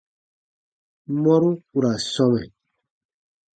Mɔru 1.21 1.51
ku 1.67 1.77
ra 1.83 1.91
sɔmɛ. 2.13 2.41